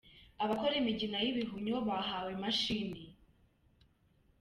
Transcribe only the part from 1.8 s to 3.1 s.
bahawe imashini